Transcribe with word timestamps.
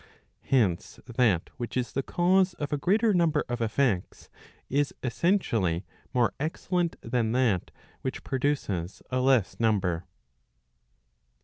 Hence, 0.45 0.99
that 1.05 1.51
which 1.57 1.77
is 1.77 1.91
the 1.91 2.01
cause 2.01 2.55
of 2.55 2.73
a 2.73 2.77
greater 2.79 3.13
number 3.13 3.45
of 3.47 3.61
effects, 3.61 4.31
is 4.67 4.95
essentially 5.03 5.85
more 6.11 6.33
excellent 6.39 6.95
than 7.01 7.33
that 7.33 7.69
which 8.01 8.23
produces 8.23 9.03
a 9.11 9.19
less 9.19 9.59
number. 9.59 10.07